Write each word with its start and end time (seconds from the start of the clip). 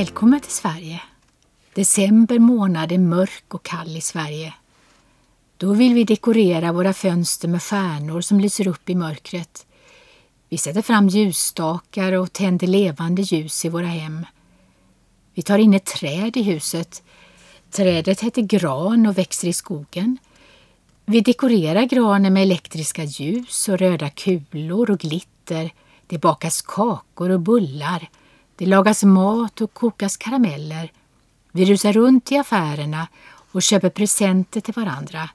Välkommen 0.00 0.40
till 0.40 0.52
Sverige. 0.52 1.00
December 1.74 2.38
månad 2.38 2.92
är 2.92 2.98
mörk 2.98 3.54
och 3.54 3.62
kall 3.62 3.96
i 3.96 4.00
Sverige. 4.00 4.54
Då 5.56 5.72
vill 5.72 5.94
vi 5.94 6.04
dekorera 6.04 6.72
våra 6.72 6.92
fönster 6.92 7.48
med 7.48 7.62
stjärnor 7.62 8.20
som 8.20 8.40
lyser 8.40 8.68
upp 8.68 8.90
i 8.90 8.94
mörkret. 8.94 9.66
Vi 10.48 10.58
sätter 10.58 10.82
fram 10.82 11.08
ljusstakar 11.08 12.12
och 12.12 12.32
tänder 12.32 12.66
levande 12.66 13.22
ljus 13.22 13.64
i 13.64 13.68
våra 13.68 13.86
hem. 13.86 14.26
Vi 15.34 15.42
tar 15.42 15.58
in 15.58 15.74
ett 15.74 15.86
träd 15.86 16.36
i 16.36 16.42
huset. 16.42 17.02
Trädet 17.70 18.20
heter 18.20 18.42
gran 18.42 19.06
och 19.06 19.18
växer 19.18 19.48
i 19.48 19.52
skogen. 19.52 20.18
Vi 21.04 21.20
dekorerar 21.20 21.82
granen 21.82 22.32
med 22.32 22.42
elektriska 22.42 23.04
ljus 23.04 23.68
och 23.68 23.78
röda 23.78 24.10
kulor 24.10 24.90
och 24.90 24.98
glitter. 24.98 25.70
Det 26.06 26.18
bakas 26.18 26.62
kakor 26.62 27.30
och 27.30 27.40
bullar. 27.40 28.08
Det 28.60 28.66
lagas 28.66 29.04
mat 29.04 29.60
och 29.60 29.74
kokas 29.74 30.16
karameller. 30.16 30.92
Vi 31.52 31.64
rusar 31.64 31.92
runt 31.92 32.32
i 32.32 32.36
affärerna 32.36 33.08
och 33.52 33.62
köper 33.62 33.90
presenter 33.90 34.60
till 34.60 34.74
varandra. 34.74 35.30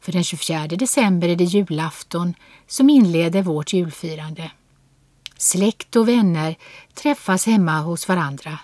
För 0.00 0.12
den 0.12 0.24
24 0.24 0.66
december 0.66 1.28
är 1.28 1.36
det 1.36 1.44
julafton 1.44 2.34
som 2.66 2.90
inleder 2.90 3.42
vårt 3.42 3.72
julfirande. 3.72 4.50
Släkt 5.36 5.96
och 5.96 6.08
vänner 6.08 6.56
träffas 6.94 7.46
hemma 7.46 7.80
hos 7.80 8.08
varandra. 8.08 8.58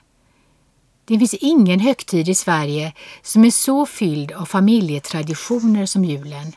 Det 1.05 1.19
finns 1.19 1.35
ingen 1.35 1.81
högtid 1.81 2.29
i 2.29 2.35
Sverige 2.35 2.93
som 3.23 3.45
är 3.45 3.51
så 3.51 3.87
fylld 3.87 4.33
av 4.33 4.45
familjetraditioner 4.45 5.87
som 5.87 6.05
julen. 6.05 6.53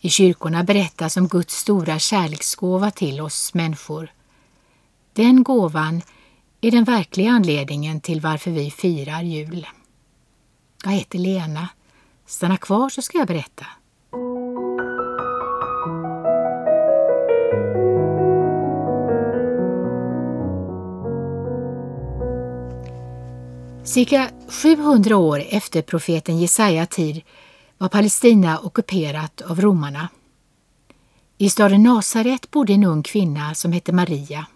I 0.00 0.10
kyrkorna 0.10 0.64
berättas 0.64 1.16
om 1.16 1.28
Guds 1.28 1.56
stora 1.56 1.98
kärleksgåva 1.98 2.90
till 2.90 3.20
oss 3.20 3.54
människor. 3.54 4.12
Den 5.12 5.42
gåvan 5.42 6.02
är 6.66 6.70
den 6.70 6.84
verkliga 6.84 7.30
anledningen 7.30 8.00
till 8.00 8.20
varför 8.20 8.50
vi 8.50 8.70
firar 8.70 9.22
jul. 9.22 9.66
Jag 10.84 10.90
heter 10.90 11.18
Lena. 11.18 11.68
Stanna 12.26 12.56
kvar 12.56 12.88
så 12.88 13.02
ska 13.02 13.18
jag 13.18 13.26
berätta. 13.26 13.66
Cirka 23.84 24.30
700 24.48 25.16
år 25.16 25.42
efter 25.48 25.82
profeten 25.82 26.38
Jesaja 26.38 26.86
tid 26.86 27.22
var 27.78 27.88
Palestina 27.88 28.58
ockuperat 28.58 29.40
av 29.40 29.60
romarna. 29.60 30.08
I 31.38 31.50
staden 31.50 31.82
Nasaret 31.82 32.50
bodde 32.50 32.72
en 32.72 32.84
ung 32.84 33.02
kvinna 33.02 33.54
som 33.54 33.72
hette 33.72 33.92
Maria. 33.92 34.46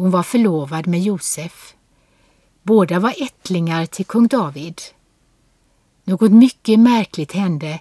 Hon 0.00 0.10
var 0.10 0.22
förlovad 0.22 0.86
med 0.86 1.00
Josef. 1.00 1.74
Båda 2.62 2.98
var 2.98 3.14
ättlingar 3.22 3.86
till 3.86 4.06
kung 4.06 4.26
David. 4.26 4.80
Något 6.04 6.32
mycket 6.32 6.80
märkligt 6.80 7.32
hände 7.32 7.80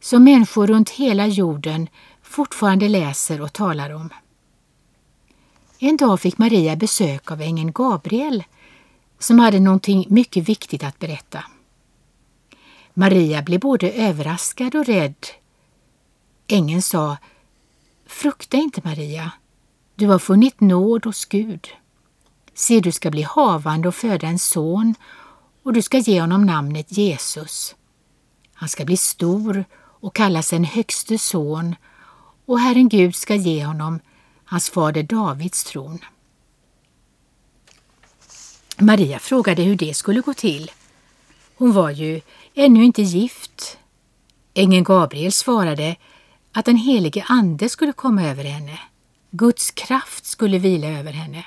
som 0.00 0.24
människor 0.24 0.66
runt 0.66 0.90
hela 0.90 1.26
jorden 1.26 1.88
fortfarande 2.22 2.88
läser 2.88 3.40
och 3.40 3.52
talar 3.52 3.90
om. 3.90 4.10
En 5.78 5.96
dag 5.96 6.20
fick 6.20 6.38
Maria 6.38 6.76
besök 6.76 7.30
av 7.30 7.40
ängeln 7.40 7.72
Gabriel 7.72 8.44
som 9.18 9.38
hade 9.38 9.60
någonting 9.60 10.06
mycket 10.08 10.48
viktigt 10.48 10.84
att 10.84 10.98
berätta. 10.98 11.44
Maria 12.94 13.42
blev 13.42 13.60
både 13.60 13.92
överraskad 13.92 14.74
och 14.74 14.86
rädd. 14.86 15.26
Ängeln 16.48 16.82
sa 16.82 17.16
Frukta 18.06 18.56
inte 18.56 18.80
Maria, 18.84 19.32
du 19.94 20.06
har 20.06 20.18
funnit 20.18 20.60
nåd 20.60 21.04
hos 21.04 21.24
Gud. 21.24 21.68
Se, 22.54 22.80
du 22.80 22.92
ska 22.92 23.10
bli 23.10 23.22
havande 23.22 23.88
och 23.88 23.94
föda 23.94 24.26
en 24.26 24.38
son 24.38 24.94
och 25.62 25.72
du 25.72 25.82
ska 25.82 25.98
ge 25.98 26.20
honom 26.20 26.46
namnet 26.46 26.92
Jesus. 26.92 27.74
Han 28.54 28.68
ska 28.68 28.84
bli 28.84 28.96
stor 28.96 29.64
och 29.76 30.14
kallas 30.14 30.52
en 30.52 30.64
högste 30.64 31.18
son 31.18 31.74
och 32.46 32.60
Herren 32.60 32.88
Gud 32.88 33.16
ska 33.16 33.34
ge 33.34 33.64
honom 33.64 34.00
hans 34.44 34.70
fader 34.70 35.02
Davids 35.02 35.64
tron. 35.64 35.98
Maria 38.78 39.18
frågade 39.18 39.62
hur 39.62 39.76
det 39.76 39.94
skulle 39.96 40.20
gå 40.20 40.34
till. 40.34 40.70
Hon 41.56 41.72
var 41.72 41.90
ju 41.90 42.20
ännu 42.54 42.84
inte 42.84 43.02
gift. 43.02 43.78
Ängeln 44.54 44.84
Gabriel 44.84 45.32
svarade 45.32 45.96
att 46.52 46.64
den 46.64 46.76
helige 46.76 47.24
Ande 47.28 47.68
skulle 47.68 47.92
komma 47.92 48.22
över 48.22 48.44
henne. 48.44 48.78
Guds 49.36 49.70
kraft 49.70 50.26
skulle 50.26 50.58
vila 50.58 50.86
över 50.86 51.12
henne. 51.12 51.44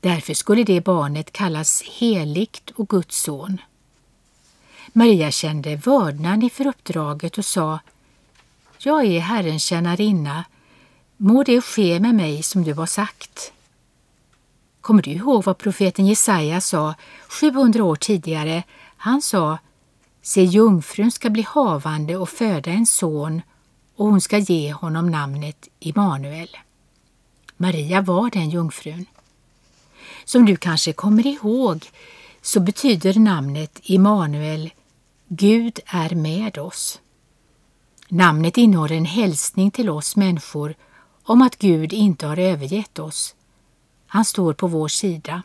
Därför 0.00 0.34
skulle 0.34 0.64
det 0.64 0.84
barnet 0.84 1.32
kallas 1.32 1.82
heligt 1.82 2.70
och 2.70 2.88
Guds 2.88 3.22
son. 3.22 3.60
Maria 4.92 5.30
kände 5.30 5.76
vördnad 5.76 6.42
inför 6.42 6.66
uppdraget 6.66 7.38
och 7.38 7.44
sa 7.44 7.78
Jag 8.78 9.04
är 9.04 9.20
Herrens 9.20 9.64
tjänarinna. 9.64 10.44
Må 11.16 11.42
det 11.42 11.60
ske 11.60 12.00
med 12.00 12.14
mig 12.14 12.42
som 12.42 12.64
du 12.64 12.74
har 12.74 12.86
sagt. 12.86 13.52
Kommer 14.80 15.02
du 15.02 15.10
ihåg 15.10 15.44
vad 15.44 15.58
profeten 15.58 16.06
Jesaja 16.06 16.60
sa 16.60 16.94
700 17.28 17.84
år 17.84 17.96
tidigare? 17.96 18.62
Han 18.96 19.22
sa 19.22 19.58
Se, 20.22 20.42
jungfrun 20.42 21.10
ska 21.10 21.30
bli 21.30 21.42
havande 21.42 22.16
och 22.16 22.28
föda 22.28 22.70
en 22.70 22.86
son 22.86 23.42
och 23.96 24.06
hon 24.06 24.20
ska 24.20 24.38
ge 24.38 24.72
honom 24.72 25.10
namnet 25.10 25.68
Immanuel. 25.78 26.48
Maria 27.60 28.00
var 28.00 28.30
den 28.30 28.50
jungfrun. 28.50 29.06
Som 30.24 30.46
du 30.46 30.56
kanske 30.56 30.92
kommer 30.92 31.26
ihåg 31.26 31.86
så 32.42 32.60
betyder 32.60 33.18
namnet 33.18 33.80
Immanuel 33.82 34.70
Gud 35.28 35.80
är 35.86 36.14
med 36.14 36.58
oss. 36.58 37.00
Namnet 38.08 38.56
innehåller 38.56 38.96
en 38.96 39.04
hälsning 39.04 39.70
till 39.70 39.90
oss 39.90 40.16
människor 40.16 40.74
om 41.22 41.42
att 41.42 41.58
Gud 41.58 41.92
inte 41.92 42.26
har 42.26 42.38
övergett 42.38 42.98
oss. 42.98 43.34
Han 44.06 44.24
står 44.24 44.52
på 44.52 44.66
vår 44.66 44.88
sida. 44.88 45.42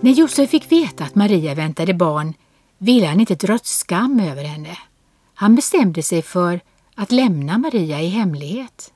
När 0.00 0.12
Josef 0.12 0.50
fick 0.50 0.72
veta 0.72 1.04
att 1.04 1.14
Maria 1.14 1.54
väntade 1.54 1.94
barn 1.94 2.34
ville 2.78 3.06
han 3.06 3.20
inte 3.20 3.34
dra 3.34 3.58
skam 3.62 4.20
över 4.20 4.44
henne. 4.44 4.78
Han 5.34 5.54
bestämde 5.54 6.02
sig 6.02 6.22
för 6.22 6.60
att 6.94 7.12
lämna 7.12 7.58
Maria 7.58 8.00
i 8.00 8.08
hemlighet. 8.08 8.92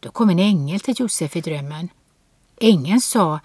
Då 0.00 0.10
kom 0.10 0.30
en 0.30 0.38
ängel 0.38 0.80
till 0.80 0.94
Josef 0.98 1.36
i 1.36 1.40
drömmen. 1.40 1.88
Ängeln 2.60 3.00
sa 3.00 3.40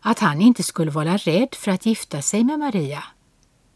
att 0.00 0.18
han 0.18 0.40
inte 0.40 0.62
skulle 0.62 0.90
vara 0.90 1.16
rädd 1.16 1.54
för 1.54 1.70
att 1.70 1.86
gifta 1.86 2.22
sig 2.22 2.44
med 2.44 2.58
Maria. 2.58 3.04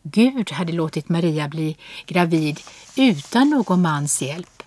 Gud 0.03 0.51
hade 0.51 0.73
låtit 0.73 1.09
Maria 1.09 1.49
bli 1.49 1.77
gravid 2.07 2.61
utan 2.97 3.51
någon 3.51 3.83
mans 3.83 4.23
hjälp. 4.23 4.63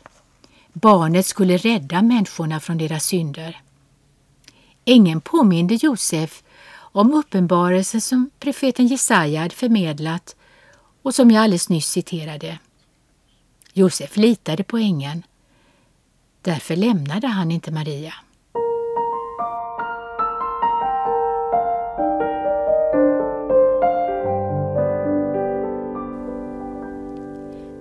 Barnet 0.74 1.26
skulle 1.26 1.58
rädda 1.58 2.02
människorna 2.02 2.60
från 2.60 2.78
deras 2.78 3.06
synder. 3.06 3.62
Ängeln 4.86 5.22
påminde 5.22 5.76
Josef 5.76 6.44
om 6.76 7.14
uppenbarelsen 7.14 8.02
som 8.02 8.30
profeten 8.40 8.88
Jesaja 8.88 9.42
hade 9.42 9.56
förmedlat 9.56 10.36
och 11.04 11.16
som 11.16 11.32
jag 11.32 11.44
alldeles 11.44 11.70
nyss 11.70 11.88
citerade. 11.88 12.60
Josef 13.74 14.18
litade 14.18 14.64
på 14.64 14.78
ängeln. 14.78 15.24
Därför 16.42 16.76
lämnade 16.76 17.28
han 17.28 17.52
inte 17.52 17.72
Maria. 17.72 18.14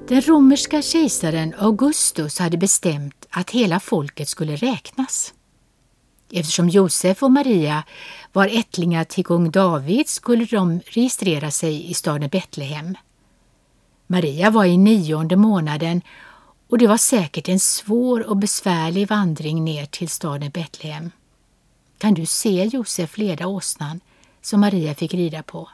Den 0.09 0.23
romerska 0.23 0.83
kejsaren 0.83 1.55
Augustus 1.59 2.39
hade 2.39 2.57
bestämt 2.57 3.27
att 3.31 3.51
hela 3.51 3.81
folket 3.81 4.29
skulle 4.29 4.57
räknas. 4.57 5.35
Eftersom 6.33 6.69
Josef 6.69 7.23
och 7.23 7.33
Maria 7.33 7.85
var 8.33 8.47
ättlingar 8.47 9.05
till 9.05 9.25
kung 9.25 9.51
David 9.51 10.09
skulle 10.09 10.45
de 10.45 10.81
registrera 10.87 11.51
sig 11.51 11.91
i 11.91 11.95
staden 11.95 12.29
Betlehem. 12.29 12.97
Maria 14.13 14.51
var 14.51 14.65
i 14.65 14.77
nionde 14.77 15.37
månaden 15.37 16.03
och 16.69 16.79
det 16.79 16.87
var 16.87 16.97
säkert 16.97 17.49
en 17.49 17.61
svår 17.61 18.27
och 18.27 18.37
besvärlig 18.37 19.09
vandring 19.09 19.65
ner 19.65 19.87
till 19.87 20.09
staden 20.09 20.51
Betlehem. 20.51 21.11
Kan 21.99 22.15
du 22.15 22.27
se 22.27 22.65
Josef 22.65 23.19
leda 23.19 23.47
åsnan 23.47 24.01
som 24.43 24.61
Maria 24.61 24.95
fick 24.95 25.15
rida 25.15 25.43
på? 25.43 25.69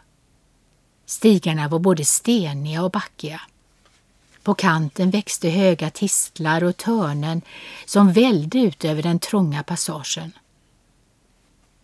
Stigarna 1.06 1.69
var 1.69 1.79
både 1.79 2.05
steniga 2.05 2.82
och 2.82 2.90
backiga. 2.90 3.40
På 4.43 4.55
kanten 4.55 5.11
växte 5.11 5.49
höga 5.49 5.90
tistlar 5.90 6.64
och 6.64 6.76
törnen 6.76 7.43
som 7.87 8.12
vällde 8.12 8.58
ut 8.58 8.85
över 8.85 9.02
den 9.02 9.19
trånga 9.19 9.62
passagen. 9.62 10.32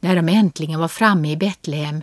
När 0.00 0.16
de 0.16 0.28
äntligen 0.28 0.80
var 0.80 0.88
framme 0.88 1.30
i 1.30 1.36
Betlehem 1.36 2.02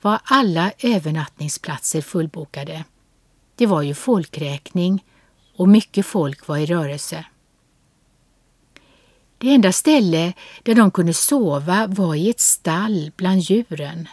var 0.00 0.20
alla 0.24 0.72
övernattningsplatser 0.78 2.02
fullbokade. 2.02 2.84
Det 3.58 3.66
var 3.66 3.82
ju 3.82 3.94
folkräkning 3.94 5.04
och 5.56 5.68
mycket 5.68 6.06
folk 6.06 6.48
var 6.48 6.58
i 6.58 6.66
rörelse. 6.66 7.24
Det 9.38 9.54
enda 9.54 9.72
ställe 9.72 10.32
där 10.62 10.74
de 10.74 10.90
kunde 10.90 11.14
sova 11.14 11.86
var 11.86 12.14
i 12.14 12.30
ett 12.30 12.40
stall 12.40 13.12
bland 13.16 13.40
djuren. 13.40 14.08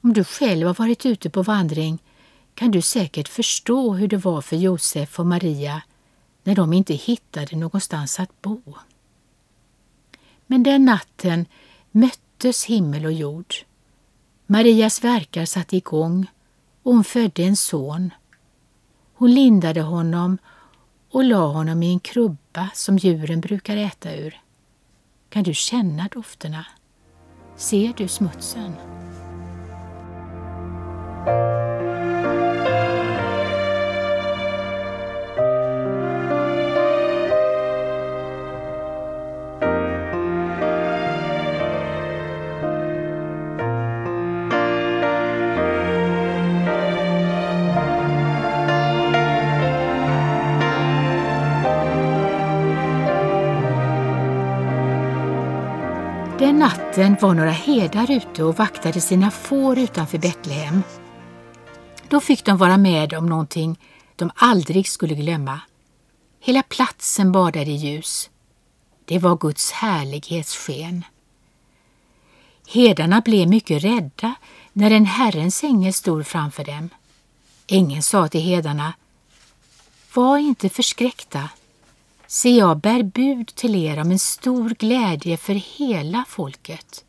Om 0.00 0.12
du 0.12 0.24
själv 0.24 0.66
har 0.66 0.74
varit 0.74 1.06
ute 1.06 1.30
på 1.30 1.42
vandring 1.42 1.98
kan 2.54 2.70
du 2.70 2.82
säkert 2.82 3.28
förstå 3.28 3.94
hur 3.94 4.08
det 4.08 4.16
var 4.16 4.40
för 4.40 4.56
Josef 4.56 5.18
och 5.18 5.26
Maria 5.26 5.82
när 6.44 6.54
de 6.54 6.72
inte 6.72 6.94
hittade 6.94 7.56
någonstans 7.56 8.20
att 8.20 8.42
bo. 8.42 8.62
Men 10.46 10.62
den 10.62 10.84
natten 10.84 11.46
möttes 11.90 12.64
himmel 12.64 13.04
och 13.04 13.12
jord. 13.12 13.54
Marias 14.46 15.04
verkar 15.04 15.44
satte 15.44 15.76
igång 15.76 16.26
och 16.88 16.94
hon 16.94 17.04
födde 17.04 17.42
en 17.42 17.56
son. 17.56 18.10
Hon 19.14 19.34
lindade 19.34 19.80
honom 19.80 20.38
och 21.10 21.24
la 21.24 21.46
honom 21.46 21.82
i 21.82 21.92
en 21.92 22.00
krubba 22.00 22.68
som 22.74 22.98
djuren 22.98 23.40
brukar 23.40 23.76
äta 23.76 24.16
ur. 24.16 24.40
Kan 25.28 25.42
du 25.42 25.54
känna 25.54 26.08
dofterna? 26.12 26.66
Ser 27.56 27.92
du 27.96 28.08
smutsen? 28.08 28.72
Natten 56.98 57.16
var 57.20 57.34
några 57.34 57.50
herdar 57.50 58.10
ute 58.10 58.44
och 58.44 58.56
vaktade 58.56 59.00
sina 59.00 59.30
får 59.30 59.78
utanför 59.78 60.18
Betlehem. 60.18 60.82
Då 62.08 62.20
fick 62.20 62.44
de 62.44 62.56
vara 62.56 62.76
med 62.76 63.14
om 63.14 63.26
någonting 63.26 63.78
de 64.16 64.30
aldrig 64.34 64.88
skulle 64.88 65.14
glömma. 65.14 65.60
Hela 66.40 66.62
platsen 66.62 67.32
badade 67.32 67.70
i 67.70 67.76
ljus. 67.76 68.30
Det 69.04 69.18
var 69.18 69.36
Guds 69.36 69.72
härlighetssken. 69.72 71.04
Herdarna 72.68 73.20
blev 73.20 73.48
mycket 73.48 73.84
rädda 73.84 74.34
när 74.72 74.90
en 74.90 75.06
Herrens 75.06 75.64
ängel 75.64 75.92
stod 75.92 76.26
framför 76.26 76.64
dem. 76.64 76.90
Ängeln 77.68 78.02
sa 78.02 78.28
till 78.28 78.40
herdarna 78.40 78.94
Var 80.14 80.38
inte 80.38 80.68
förskräckta. 80.68 81.48
Se, 82.30 82.56
jag 82.56 82.80
bär 82.80 83.02
bud 83.02 83.46
till 83.46 83.74
er 83.74 84.00
om 84.00 84.10
en 84.10 84.18
stor 84.18 84.70
glädje 84.70 85.36
för 85.36 85.54
hela 85.54 86.24
folket. 86.28 87.04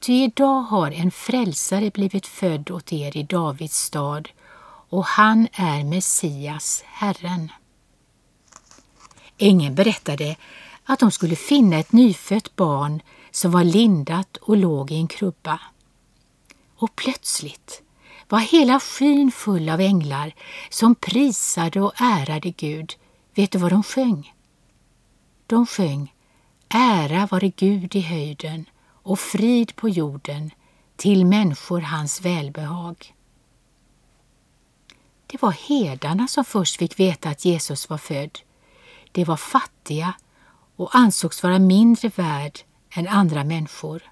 Ty 0.00 0.12
idag 0.12 0.62
har 0.62 0.90
en 0.90 1.10
frälsare 1.10 1.90
blivit 1.90 2.26
född 2.26 2.70
åt 2.70 2.92
er 2.92 3.16
i 3.16 3.22
Davids 3.22 3.76
stad 3.76 4.28
och 4.88 5.04
han 5.04 5.48
är 5.52 5.84
Messias, 5.84 6.84
Herren. 6.86 7.52
Ängeln 9.38 9.74
berättade 9.74 10.36
att 10.84 10.98
de 10.98 11.10
skulle 11.10 11.36
finna 11.36 11.78
ett 11.78 11.92
nyfött 11.92 12.56
barn 12.56 13.02
som 13.30 13.50
var 13.50 13.64
lindat 13.64 14.36
och 14.36 14.56
låg 14.56 14.90
i 14.90 14.96
en 14.96 15.08
krubba. 15.08 15.60
Och 16.76 16.96
plötsligt 16.96 17.82
var 18.28 18.38
hela 18.38 18.80
skyn 18.80 19.32
full 19.32 19.68
av 19.68 19.80
änglar 19.80 20.34
som 20.70 20.94
prisade 20.94 21.80
och 21.80 22.00
ärade 22.00 22.50
Gud. 22.50 22.94
Vet 23.34 23.50
du 23.50 23.58
vad 23.58 23.72
de 23.72 23.82
sjöng? 23.82 24.32
De 25.52 25.66
sjöng 25.66 26.14
Ära 26.68 27.26
vare 27.26 27.48
Gud 27.48 27.96
i 27.96 28.00
höjden 28.00 28.64
och 28.88 29.20
frid 29.20 29.76
på 29.76 29.88
jorden 29.88 30.50
till 30.96 31.26
människor 31.26 31.80
hans 31.80 32.20
välbehag. 32.20 33.14
Det 35.26 35.42
var 35.42 35.52
herdarna 35.52 36.28
som 36.28 36.44
först 36.44 36.76
fick 36.76 37.00
veta 37.00 37.28
att 37.28 37.44
Jesus 37.44 37.90
var 37.90 37.98
född. 37.98 38.38
De 39.12 39.24
var 39.24 39.36
fattiga 39.36 40.14
och 40.76 40.96
ansågs 40.96 41.42
vara 41.42 41.58
mindre 41.58 42.08
värd 42.08 42.58
än 42.90 43.08
andra 43.08 43.44
människor. 43.44 44.02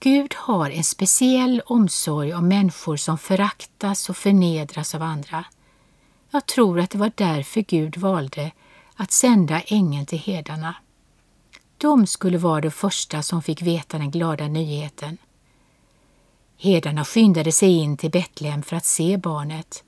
Gud 0.00 0.34
har 0.34 0.70
en 0.70 0.84
speciell 0.84 1.62
omsorg 1.66 2.34
om 2.34 2.48
människor 2.48 2.96
som 2.96 3.18
föraktas 3.18 4.08
och 4.08 4.16
förnedras 4.16 4.94
av 4.94 5.02
andra. 5.02 5.44
Jag 6.30 6.46
tror 6.46 6.80
att 6.80 6.90
det 6.90 6.98
var 6.98 7.12
därför 7.14 7.60
Gud 7.60 7.96
valde 7.96 8.52
att 8.96 9.12
sända 9.12 9.60
ängeln 9.60 10.06
till 10.06 10.18
herdarna. 10.18 10.74
De 11.78 12.06
skulle 12.06 12.38
vara 12.38 12.60
de 12.60 12.70
första 12.70 13.22
som 13.22 13.42
fick 13.42 13.62
veta 13.62 13.98
den 13.98 14.10
glada 14.10 14.48
nyheten. 14.48 15.18
Herdarna 16.58 17.04
skyndade 17.04 17.52
sig 17.52 17.68
in 17.68 17.96
till 17.96 18.10
Betlehem 18.10 18.62
för 18.62 18.76
att 18.76 18.84
se 18.84 19.16
barnet. 19.16 19.84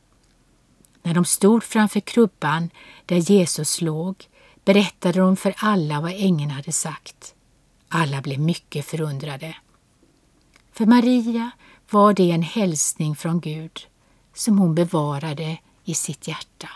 När 1.02 1.14
de 1.14 1.24
stod 1.24 1.64
framför 1.64 2.00
krubban 2.00 2.70
där 3.06 3.16
Jesus 3.16 3.80
låg 3.80 4.28
berättade 4.64 5.20
de 5.20 5.36
för 5.36 5.54
alla 5.56 6.00
vad 6.00 6.12
ängeln 6.12 6.50
hade 6.50 6.72
sagt. 6.72 7.34
Alla 7.88 8.20
blev 8.20 8.40
mycket 8.40 8.84
förundrade. 8.84 9.56
För 10.72 10.86
Maria 10.86 11.50
var 11.90 12.12
det 12.12 12.30
en 12.30 12.42
hälsning 12.42 13.16
från 13.16 13.40
Gud 13.40 13.80
som 14.34 14.58
hon 14.58 14.74
bevarade 14.74 15.58
i 15.84 15.94
sitt 15.94 16.28
hjärta. 16.28 16.68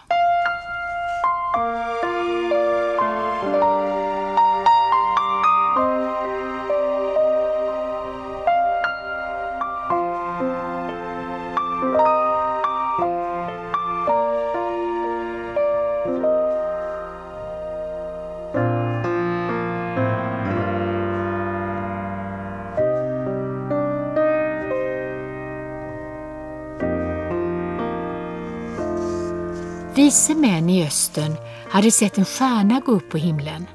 Vise 30.12 30.34
män 30.34 30.70
i 30.70 30.86
östern 30.86 31.36
hade 31.70 31.90
sett 31.90 32.18
en 32.18 32.24
stjärna 32.24 32.80
gå 32.80 32.92
upp 32.92 33.10
på 33.10 33.18
himlen. 33.18 33.66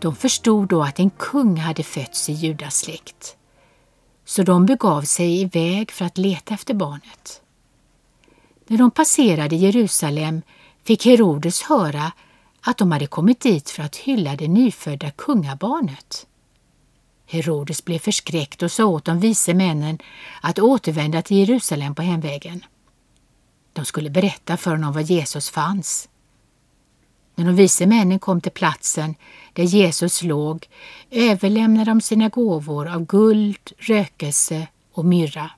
De 0.00 0.16
förstod 0.16 0.68
då 0.68 0.82
att 0.82 0.98
en 0.98 1.10
kung 1.10 1.56
hade 1.56 1.82
fötts 1.82 2.28
i 2.28 2.32
Judas 2.32 2.76
släkt. 2.76 3.36
Så 4.24 4.42
de 4.42 4.66
begav 4.66 5.02
sig 5.02 5.40
iväg 5.40 5.90
för 5.90 6.04
att 6.04 6.18
leta 6.18 6.54
efter 6.54 6.74
barnet. 6.74 7.42
När 8.66 8.78
de 8.78 8.90
passerade 8.90 9.56
Jerusalem 9.56 10.42
fick 10.84 11.04
Herodes 11.04 11.62
höra 11.62 12.12
att 12.60 12.78
de 12.78 12.92
hade 12.92 13.06
kommit 13.06 13.40
dit 13.40 13.70
för 13.70 13.82
att 13.82 13.96
hylla 13.96 14.36
det 14.36 14.48
nyfödda 14.48 15.10
kungabarnet. 15.10 16.26
Herodes 17.26 17.84
blev 17.84 17.98
förskräckt 17.98 18.62
och 18.62 18.72
sa 18.72 18.84
åt 18.84 19.04
de 19.04 19.20
vise 19.20 19.54
männen 19.54 19.98
att 20.40 20.58
återvända 20.58 21.22
till 21.22 21.36
Jerusalem 21.36 21.94
på 21.94 22.02
hemvägen. 22.02 22.64
De 23.74 23.84
skulle 23.84 24.10
berätta 24.10 24.56
för 24.56 24.70
honom 24.70 24.92
var 24.92 25.00
Jesus 25.00 25.50
fanns. 25.50 26.08
När 27.34 27.44
de 27.44 27.56
vise 27.56 27.86
männen 27.86 28.18
kom 28.18 28.40
till 28.40 28.52
platsen 28.52 29.14
där 29.52 29.62
Jesus 29.64 30.22
låg 30.22 30.68
överlämnade 31.10 31.90
de 31.90 32.00
sina 32.00 32.28
gåvor 32.28 32.88
av 32.88 33.06
guld, 33.06 33.72
rökelse 33.78 34.68
och 34.92 35.04
myrra. 35.04 35.50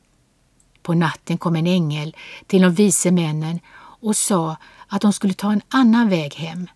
På 0.83 0.95
natten 0.95 1.39
kom 1.39 1.57
en 1.57 1.67
ängel 1.67 2.17
till 2.47 2.63
de 2.63 2.75
vise 2.75 3.11
männen 3.11 3.61
och 4.01 4.17
sa 4.17 4.57
att 4.87 5.03
de 5.03 5.13
skulle 5.13 5.35
ta 5.35 5.53
en 5.53 5.63
annan 5.69 6.09
väg 6.09 6.35
hem. 6.35 6.67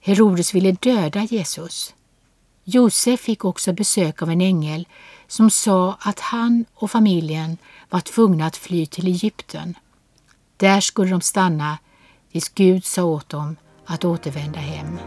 Herodes 0.00 0.54
ville 0.54 0.72
döda 0.72 1.22
Jesus. 1.22 1.94
Josef 2.64 3.20
fick 3.20 3.44
också 3.44 3.72
besök 3.72 4.22
av 4.22 4.30
en 4.30 4.40
ängel 4.40 4.88
som 5.26 5.50
sa 5.50 5.96
att 6.00 6.20
han 6.20 6.64
och 6.74 6.90
familjen 6.90 7.58
var 7.90 8.00
tvungna 8.00 8.46
att 8.46 8.56
fly 8.56 8.86
till 8.86 9.06
Egypten. 9.06 9.74
Där 10.62 10.80
skulle 10.80 11.10
de 11.10 11.20
stanna 11.20 11.78
tills 12.32 12.48
Gud 12.48 12.84
sa 12.84 13.04
åt 13.04 13.28
dem 13.28 13.56
att 13.86 14.04
återvända 14.04 14.58
hem. 14.58 14.98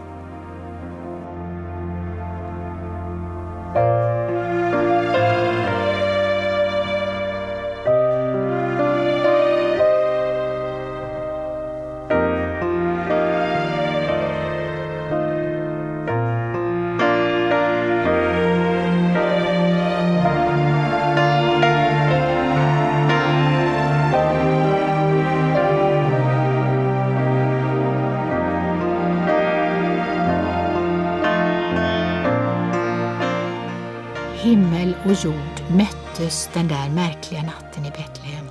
Himmel 34.75 34.95
och 35.05 35.13
jord 35.13 35.71
möttes 35.77 36.49
den 36.53 36.67
där 36.67 36.89
märkliga 36.89 37.43
natten 37.43 37.85
i 37.85 37.89
Betlehem. 37.89 38.45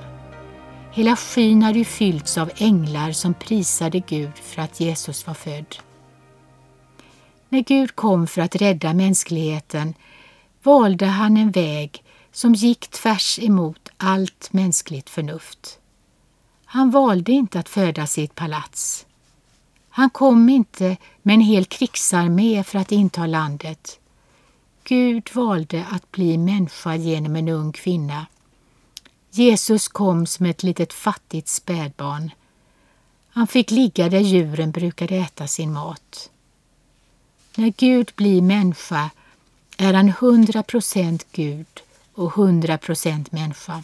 Hela 0.92 1.16
skyn 1.16 1.62
hade 1.62 1.78
ju 1.78 1.84
fyllts 1.84 2.38
av 2.38 2.50
änglar 2.56 3.12
som 3.12 3.34
prisade 3.34 4.00
Gud 4.00 4.32
för 4.34 4.62
att 4.62 4.80
Jesus 4.80 5.26
var 5.26 5.34
född. 5.34 5.76
När 7.48 7.60
Gud 7.60 7.96
kom 7.96 8.26
för 8.26 8.42
att 8.42 8.56
rädda 8.56 8.94
mänskligheten 8.94 9.94
valde 10.62 11.06
han 11.06 11.36
en 11.36 11.50
väg 11.50 12.02
som 12.32 12.54
gick 12.54 12.90
tvärs 12.90 13.38
emot 13.38 13.88
allt 13.96 14.52
mänskligt 14.52 15.10
förnuft. 15.10 15.78
Han 16.64 16.90
valde 16.90 17.32
inte 17.32 17.58
att 17.58 17.68
födas 17.68 18.18
i 18.18 18.24
ett 18.24 18.34
palats. 18.34 19.06
Han 19.88 20.10
kom 20.10 20.48
inte 20.48 20.96
med 21.22 21.34
en 21.34 21.40
hel 21.40 21.64
krigsarmé 21.64 22.64
för 22.64 22.78
att 22.78 22.92
inta 22.92 23.26
landet. 23.26 24.00
Gud 24.84 25.30
valde 25.32 25.86
att 25.90 26.12
bli 26.12 26.38
människa 26.38 26.94
genom 26.94 27.36
en 27.36 27.48
ung 27.48 27.72
kvinna. 27.72 28.26
Jesus 29.30 29.88
kom 29.88 30.26
som 30.26 30.46
ett 30.46 30.62
litet 30.62 30.92
fattigt 30.92 31.48
spädbarn. 31.48 32.30
Han 33.28 33.46
fick 33.46 33.70
ligga 33.70 34.08
där 34.08 34.20
djuren 34.20 34.70
brukade 34.70 35.16
äta 35.16 35.46
sin 35.46 35.72
mat. 35.72 36.30
När 37.56 37.72
Gud 37.76 38.12
blir 38.16 38.42
människa 38.42 39.10
är 39.76 39.94
han 39.94 40.08
hundra 40.08 40.62
procent 40.62 41.26
Gud 41.32 41.82
och 42.14 42.32
hundra 42.32 42.78
procent 42.78 43.32
människa. 43.32 43.82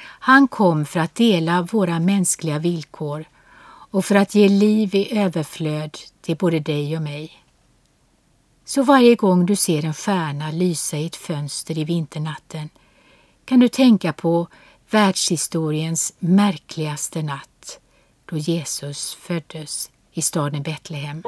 Han 0.00 0.48
kom 0.48 0.86
för 0.86 1.00
att 1.00 1.14
dela 1.14 1.62
våra 1.62 1.98
mänskliga 1.98 2.58
villkor 2.58 3.24
och 3.90 4.04
för 4.04 4.14
att 4.14 4.34
ge 4.34 4.48
liv 4.48 4.94
i 4.94 5.18
överflöd 5.18 5.98
till 6.20 6.36
både 6.36 6.60
dig 6.60 6.96
och 6.96 7.02
mig. 7.02 7.45
Så 8.68 8.82
varje 8.82 9.14
gång 9.14 9.46
du 9.46 9.56
ser 9.56 9.84
en 9.84 9.94
stjärna 9.94 10.50
lysa 10.50 10.96
i 10.96 11.06
ett 11.06 11.16
fönster 11.16 11.78
i 11.78 11.84
vinternatten 11.84 12.68
kan 13.44 13.60
du 13.60 13.68
tänka 13.68 14.12
på 14.12 14.48
världshistoriens 14.90 16.14
märkligaste 16.18 17.22
natt 17.22 17.80
då 18.24 18.36
Jesus 18.36 19.14
föddes 19.14 19.90
i 20.12 20.22
staden 20.22 20.62
Betlehem. 20.62 21.22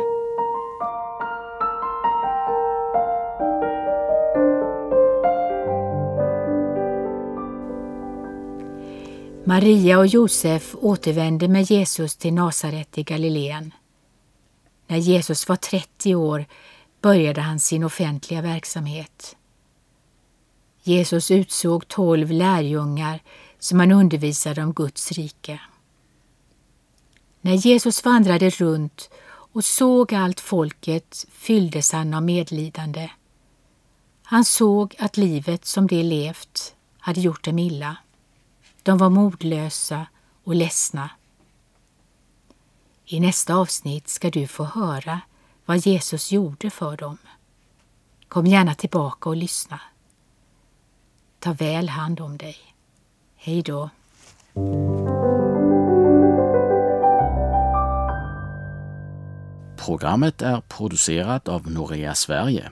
Maria 9.44 9.98
och 9.98 10.06
Josef 10.06 10.74
återvände 10.80 11.48
med 11.48 11.70
Jesus 11.70 12.16
till 12.16 12.34
Nasaret 12.34 12.98
i 12.98 13.02
Galileen. 13.02 13.74
När 14.86 14.96
Jesus 14.96 15.48
var 15.48 15.56
30 15.56 16.14
år 16.14 16.46
började 17.00 17.40
han 17.40 17.60
sin 17.60 17.84
offentliga 17.84 18.42
verksamhet. 18.42 19.36
Jesus 20.82 21.30
utsåg 21.30 21.88
tolv 21.88 22.30
lärjungar 22.30 23.22
som 23.58 23.80
han 23.80 23.92
undervisade 23.92 24.62
om 24.62 24.72
Guds 24.72 25.12
rike. 25.12 25.60
När 27.40 27.54
Jesus 27.54 28.04
vandrade 28.04 28.50
runt 28.50 29.10
och 29.52 29.64
såg 29.64 30.14
allt 30.14 30.40
folket 30.40 31.26
fylldes 31.30 31.92
han 31.92 32.14
av 32.14 32.22
medlidande. 32.22 33.10
Han 34.22 34.44
såg 34.44 34.96
att 34.98 35.16
livet 35.16 35.64
som 35.64 35.86
de 35.86 36.02
levt 36.02 36.74
hade 36.98 37.20
gjort 37.20 37.44
dem 37.44 37.58
illa. 37.58 37.96
De 38.82 38.98
var 38.98 39.10
modlösa 39.10 40.06
och 40.44 40.54
ledsna. 40.54 41.10
I 43.04 43.20
nästa 43.20 43.54
avsnitt 43.54 44.08
ska 44.08 44.30
du 44.30 44.46
få 44.46 44.64
höra 44.64 45.20
vad 45.68 45.78
Jesus 45.78 46.32
gjorde 46.32 46.70
för 46.70 46.96
dem. 46.96 47.18
Kom 48.28 48.46
gärna 48.46 48.74
tillbaka 48.74 49.28
och 49.28 49.36
lyssna. 49.36 49.80
Ta 51.38 51.52
väl 51.52 51.88
hand 51.88 52.20
om 52.20 52.38
dig. 52.38 52.56
Hej 53.36 53.62
då. 53.62 53.90
Programmet 59.76 60.42
är 60.42 60.60
producerat 60.60 61.48
av 61.48 61.70
Norea 61.70 62.14
Sverige. 62.14 62.70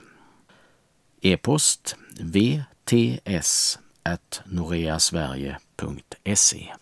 E-post 1.21 1.95
vts 2.19 3.79
noreasverige.se 4.45 6.73